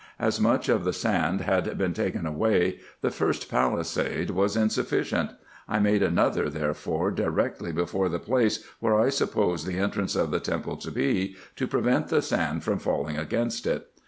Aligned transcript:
As 0.17 0.41
much 0.41 0.67
of 0.67 0.83
the 0.83 0.93
sand 0.93 1.41
had 1.41 1.77
been 1.77 1.93
taken 1.93 2.25
away, 2.25 2.79
the 3.01 3.11
first 3.11 3.51
palisade 3.51 4.31
was 4.31 4.55
insufficient. 4.57 5.29
I 5.69 5.77
made 5.77 6.01
another, 6.01 6.49
therefore, 6.49 7.11
directly 7.11 7.71
before 7.71 8.09
the 8.09 8.17
place 8.17 8.65
where 8.79 8.99
I 8.99 9.09
supposed 9.09 9.67
the 9.67 9.73
IN 9.77 9.83
EGYPT, 9.83 9.97
NUBIA, 9.97 10.09
&c. 10.09 10.17
101 10.17 10.25
entrance 10.25 10.25
of 10.25 10.31
the 10.31 10.51
temple 10.51 10.77
to 10.77 10.89
be, 10.91 11.35
to 11.55 11.67
prevent 11.67 12.07
the 12.07 12.23
sand 12.23 12.63
from 12.63 12.79
falling 12.79 13.17
against 13.19 13.67
it. 13.67 13.89